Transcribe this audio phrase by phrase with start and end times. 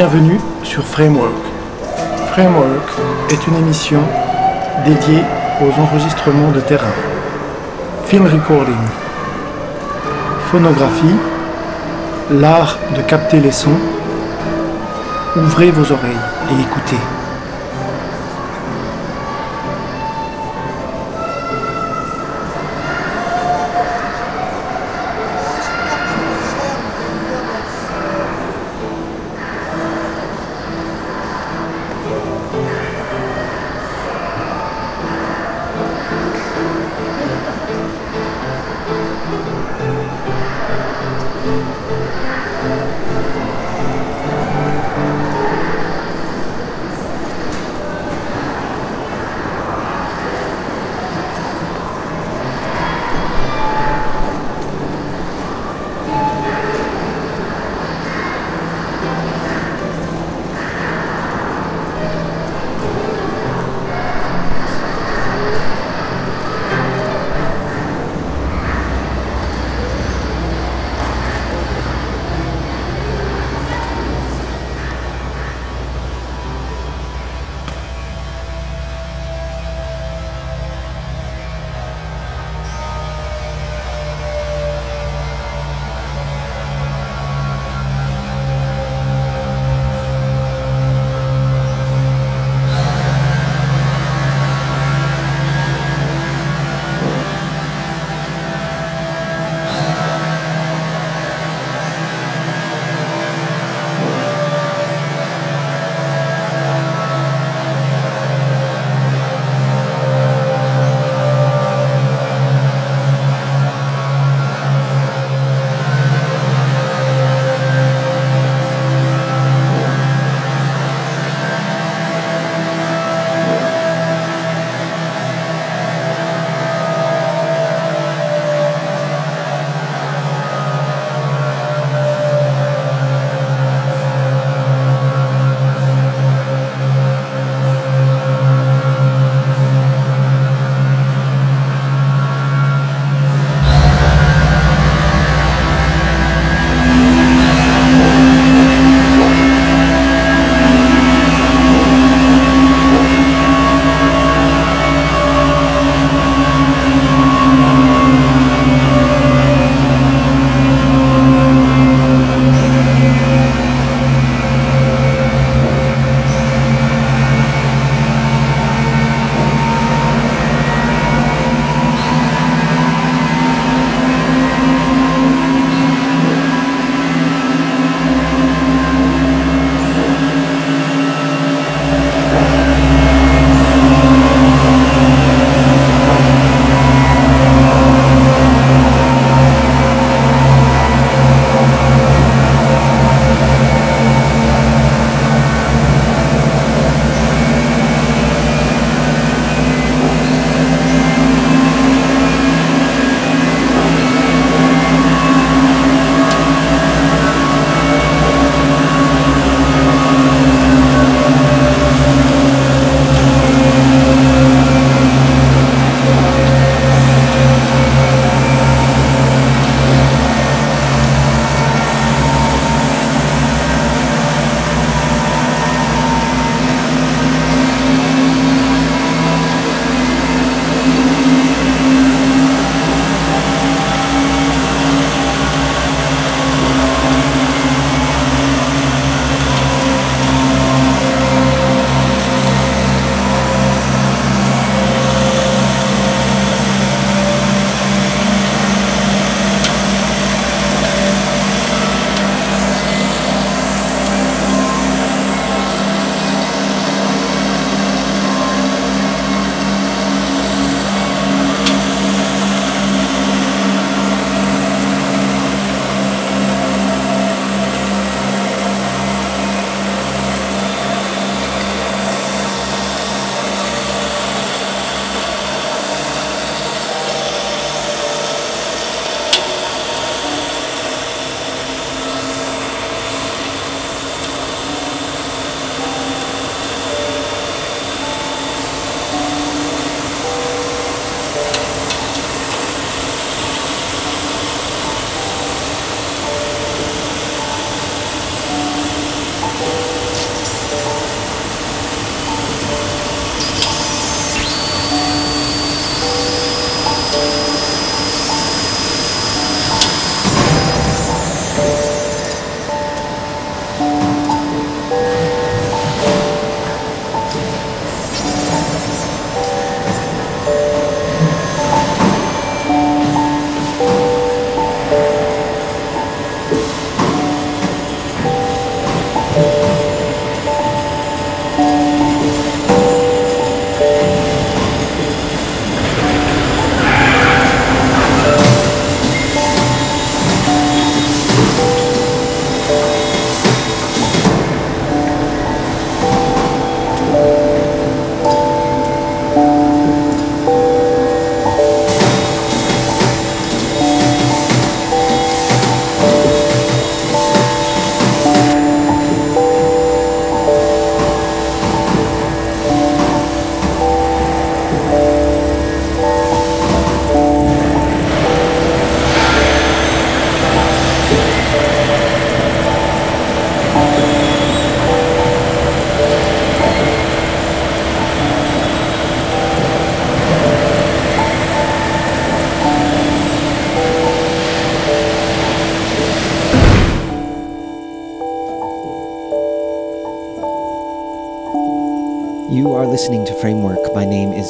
[0.00, 1.34] Bienvenue sur Framework.
[2.30, 2.88] Framework
[3.32, 4.00] est une émission
[4.84, 5.24] dédiée
[5.60, 6.94] aux enregistrements de terrain.
[8.06, 8.76] Film recording,
[10.52, 11.16] phonographie,
[12.30, 13.80] l'art de capter les sons.
[15.34, 17.27] Ouvrez vos oreilles et écoutez.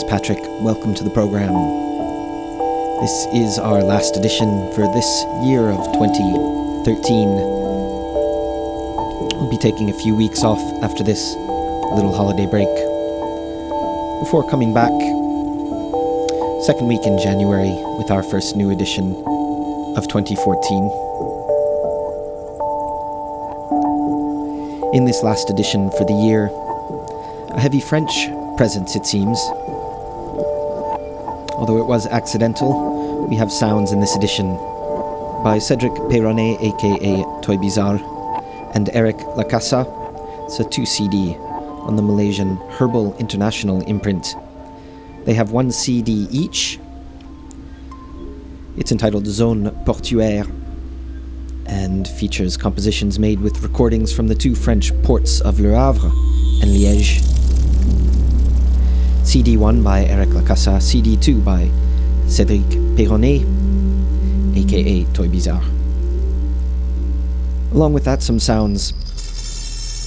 [0.08, 0.40] Patrick.
[0.64, 1.52] Welcome to the program.
[2.98, 5.04] This is our last edition for this
[5.44, 7.28] year of 2013.
[9.36, 11.20] We'll be taking a few weeks off after this
[11.92, 12.72] little holiday break
[14.24, 14.96] before coming back
[16.64, 19.12] second week in January with our first new edition
[19.94, 20.56] of 2014.
[24.94, 26.48] In this last edition for the year,
[27.52, 28.16] a heavy French
[28.56, 29.38] presence, it seems.
[31.68, 34.56] Although it was accidental, we have sounds in this edition
[35.44, 38.00] by Cedric Peyronnet, aka Toy Bizarre,
[38.74, 39.84] and Eric La Casa.
[40.46, 44.34] It's a 2 CD on the Malaysian Herbal International imprint.
[45.26, 46.80] They have one CD each.
[48.78, 50.46] It's entitled Zone Portuaire
[51.66, 56.08] and features compositions made with recordings from the two French ports of Le Havre
[56.62, 57.37] and Liège.
[59.28, 61.68] CD1 by Eric La Casa, CD2 by
[62.24, 62.64] Cédric
[62.96, 63.44] Peyronnet,
[64.56, 65.62] aka Toy Bizarre.
[67.72, 68.94] Along with that, some sounds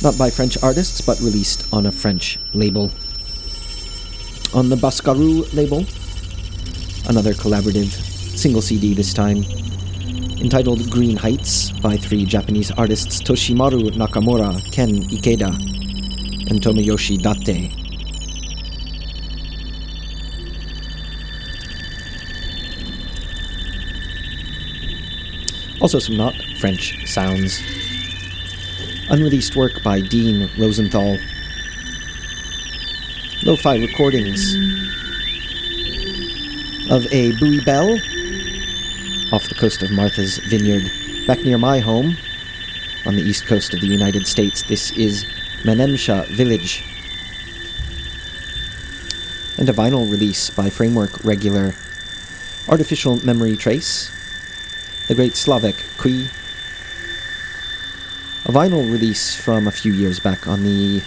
[0.02, 2.90] not by French artists, but released on a French label.
[4.56, 5.86] On the Baskaru label,
[7.08, 7.92] another collaborative
[8.36, 9.44] single CD this time,
[10.42, 15.54] entitled Green Heights by three Japanese artists Toshimaru Nakamura, Ken Ikeda,
[16.50, 17.81] and Tomoyoshi Date.
[25.82, 27.60] Also, some not French sounds.
[29.10, 31.18] Unreleased work by Dean Rosenthal.
[33.42, 34.54] Lo fi recordings
[36.92, 37.94] of a buoy bell
[39.34, 40.84] off the coast of Martha's Vineyard,
[41.26, 42.16] back near my home
[43.08, 44.62] on the east coast of the United States.
[44.62, 45.26] This is
[45.64, 46.84] Menemsha Village.
[49.58, 51.74] And a vinyl release by Framework regular
[52.68, 54.12] Artificial Memory Trace
[55.12, 56.24] the great Slavek Kwi.
[58.46, 61.02] A vinyl release from a few years back on the,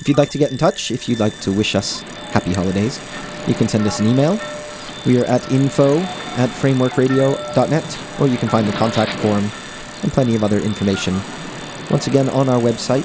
[0.00, 2.00] If you'd like to get in touch, if you'd like to wish us
[2.32, 2.98] happy holidays,
[3.46, 4.40] you can send us an email.
[5.04, 5.98] We are at info
[6.40, 9.50] at frameworkradio.net, or you can find the contact form
[10.02, 11.20] and plenty of other information.
[11.90, 13.04] Once again, on our website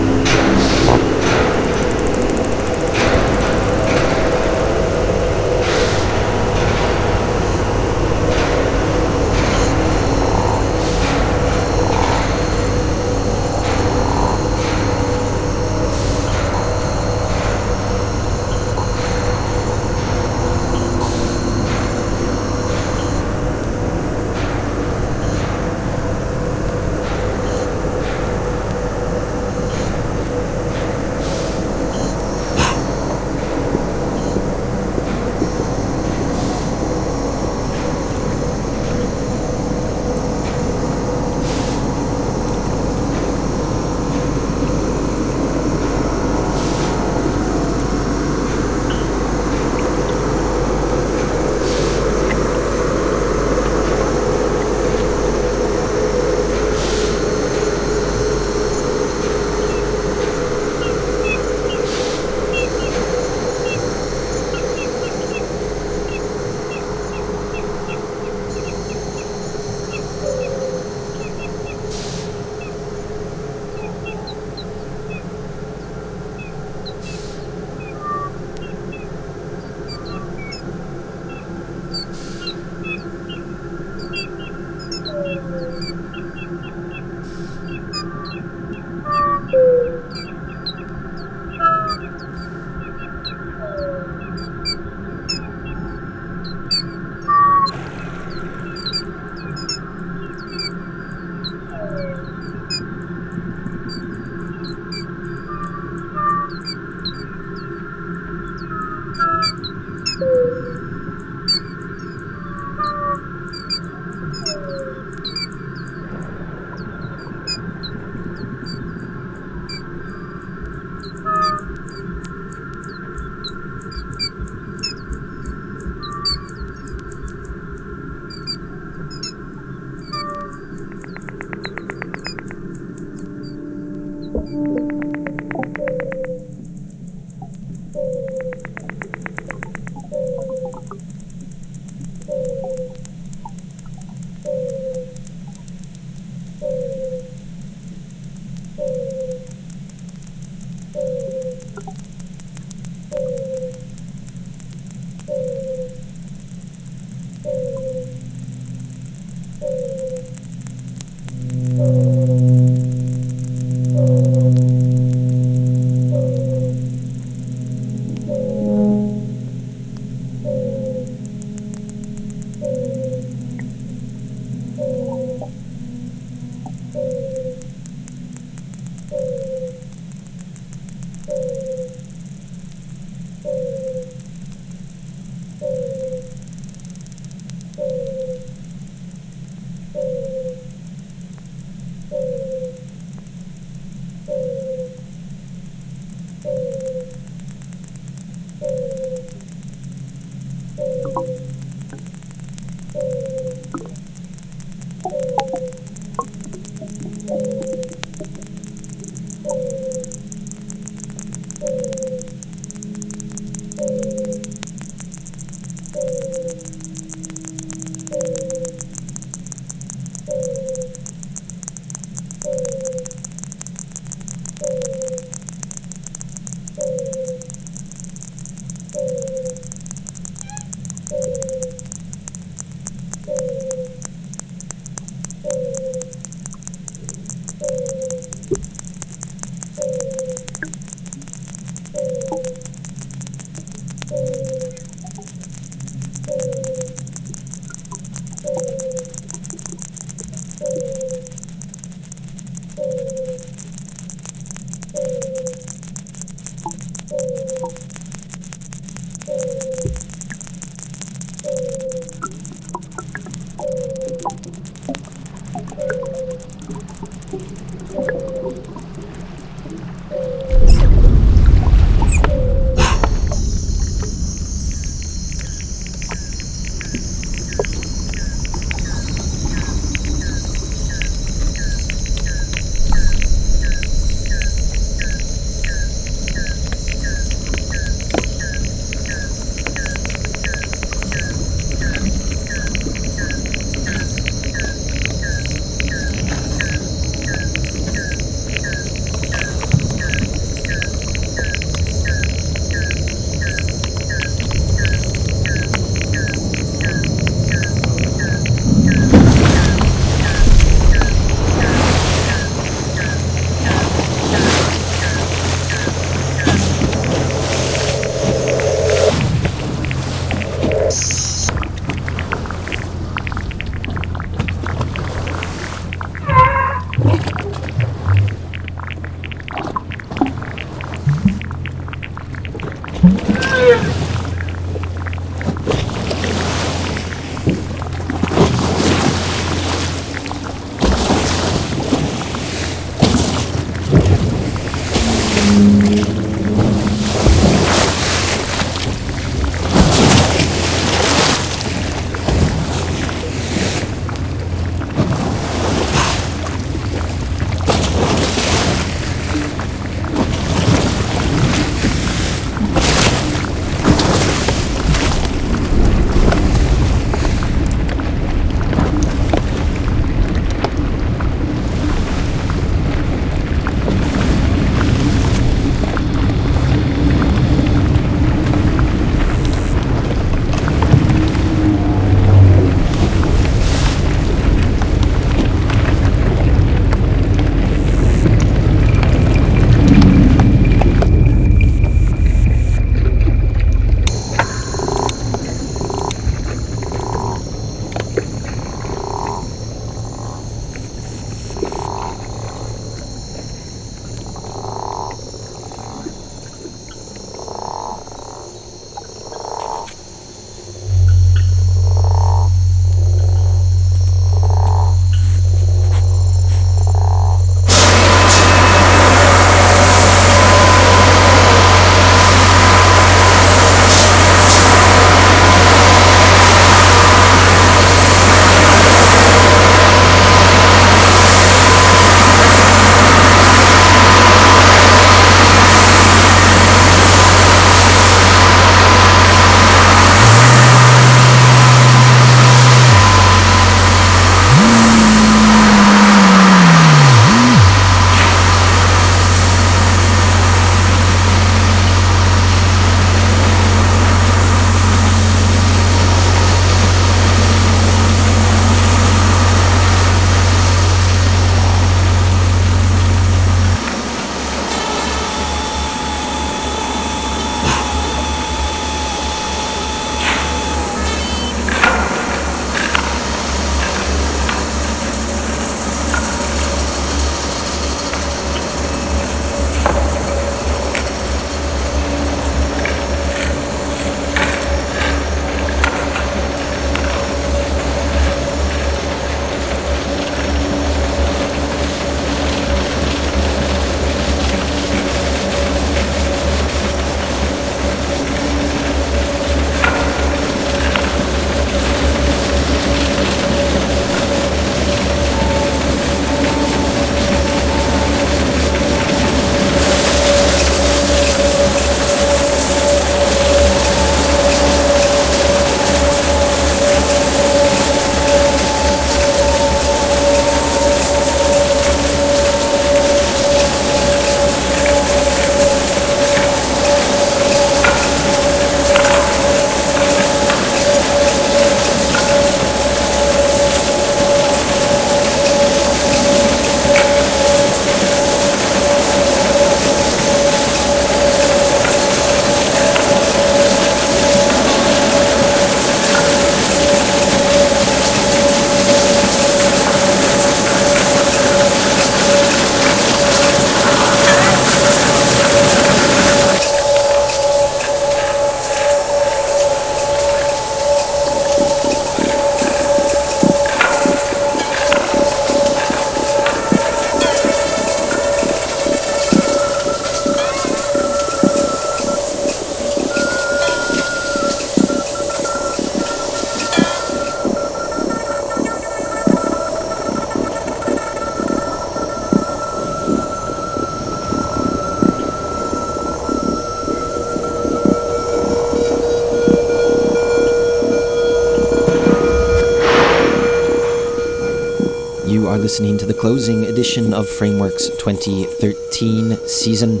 [596.40, 600.00] closing edition of Framework's 2013 season.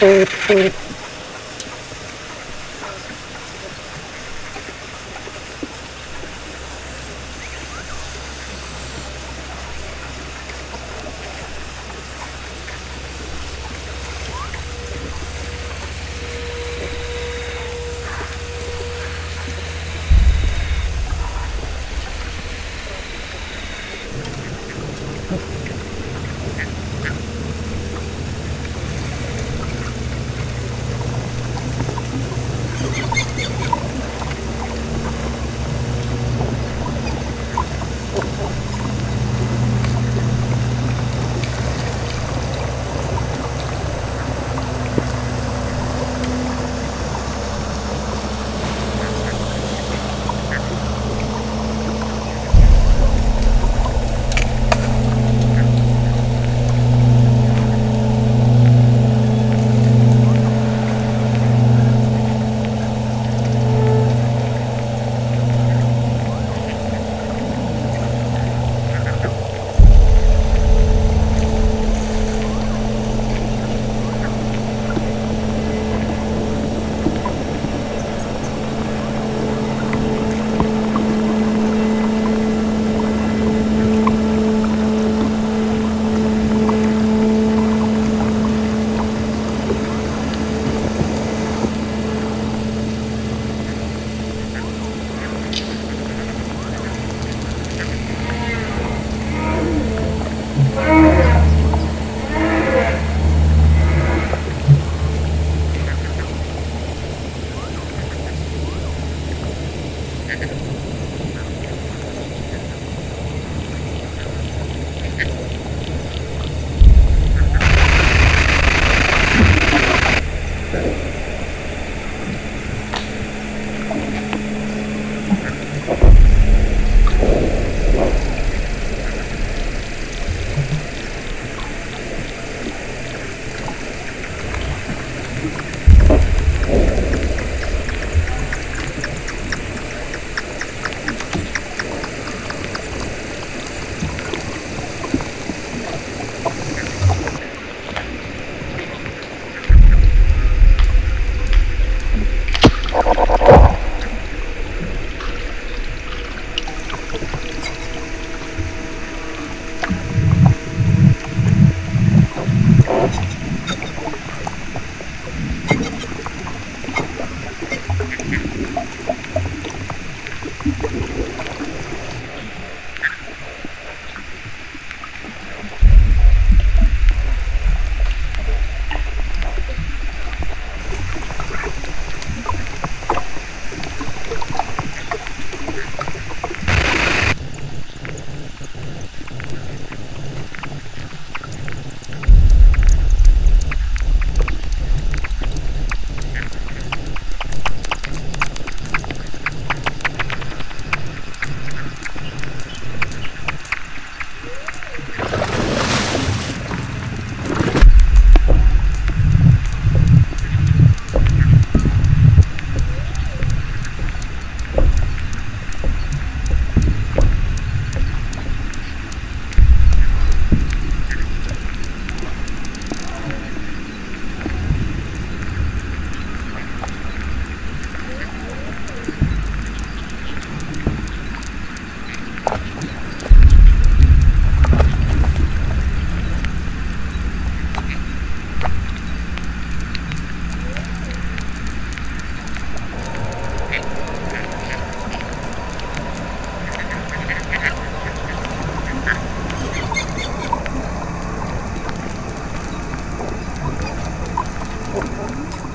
[0.00, 0.77] Boop.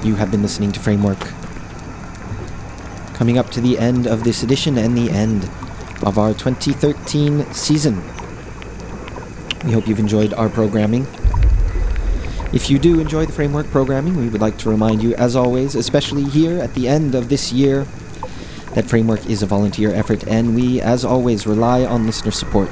[0.04, 1.20] You have been listening to Framework.
[3.14, 5.50] Coming up to the end of this edition and the end
[6.04, 8.04] of our 2013 season.
[9.64, 11.08] We hope you've enjoyed our programming.
[12.52, 15.74] If you do enjoy the Framework programming, we would like to remind you, as always,
[15.74, 17.88] especially here at the end of this year,
[18.76, 22.70] that Framework is a volunteer effort, and we, as always, rely on listener support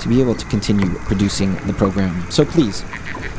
[0.00, 2.30] to be able to continue producing the program.
[2.30, 2.84] So please,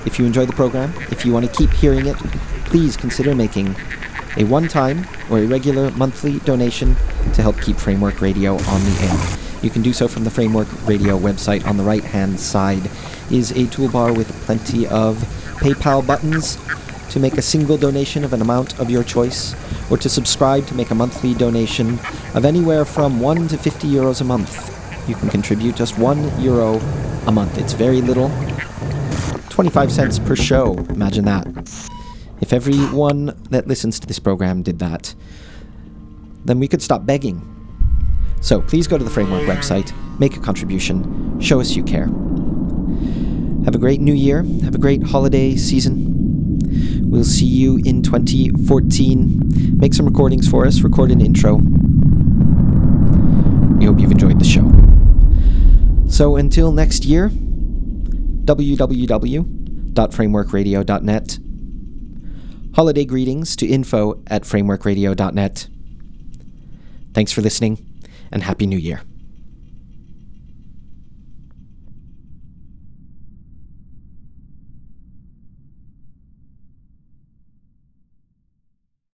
[0.06, 2.18] if you enjoy the program, if you want to keep hearing it,
[2.66, 3.76] please consider making
[4.38, 6.96] a one time or a regular monthly donation
[7.34, 9.38] to help keep Framework Radio on the air.
[9.62, 11.66] You can do so from the Framework Radio website.
[11.66, 12.90] On the right hand side
[13.32, 15.18] is a toolbar with plenty of
[15.60, 16.58] PayPal buttons
[17.12, 19.56] to make a single donation of an amount of your choice,
[19.92, 22.00] or to subscribe to make a monthly donation
[22.34, 24.70] of anywhere from 1 to 50 euros a month.
[25.08, 26.80] You can contribute just 1 euro
[27.28, 27.58] a month.
[27.58, 28.32] It's very little.
[29.54, 30.74] 25 cents per show.
[30.90, 31.46] Imagine that.
[32.42, 35.14] If everyone that listens to this program did that,
[36.44, 37.40] then we could stop begging.
[38.42, 42.08] So please go to the Framework website, make a contribution, show us you care.
[43.66, 46.60] Have a great new year, have a great holiday season.
[47.08, 49.78] We'll see you in 2014.
[49.78, 51.58] Make some recordings for us, record an intro.
[53.78, 54.68] We hope you've enjoyed the show.
[56.10, 57.32] So until next year,
[58.46, 61.40] www.frameworkradio.net
[62.76, 65.68] Holiday greetings to info at frameworkradio.net.
[67.14, 67.86] Thanks for listening,
[68.32, 69.02] and Happy New Year.